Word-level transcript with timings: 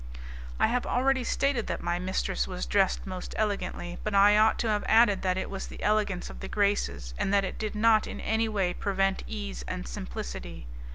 I 0.59 0.65
have 0.65 0.87
already 0.87 1.23
stated 1.23 1.67
that 1.67 1.79
my 1.83 1.99
mistress 1.99 2.47
was 2.47 2.65
dressed 2.65 3.05
most 3.05 3.35
elegantly, 3.37 3.99
but 4.03 4.15
I 4.15 4.35
ought 4.35 4.57
to 4.57 4.67
have 4.67 4.83
added 4.87 5.21
that 5.21 5.37
it 5.37 5.47
was 5.47 5.67
the 5.67 5.83
elegance 5.83 6.27
of 6.31 6.39
the 6.39 6.47
Graces, 6.47 7.13
and 7.19 7.31
that 7.35 7.45
it 7.45 7.59
did 7.59 7.75
not 7.75 8.07
in 8.07 8.19
any 8.19 8.49
way 8.49 8.73
prevent 8.73 9.21
ease 9.27 9.63
and 9.67 9.87
simplicity. 9.87 10.65